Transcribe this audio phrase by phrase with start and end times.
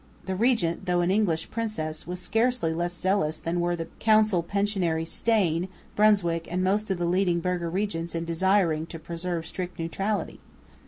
[0.25, 5.05] The regent, though an English princess, was scarcely less zealous than were the council pensionary
[5.05, 10.39] Steyn, Brunswick and most of the leading burgher regents in desiring to preserve strict neutrality.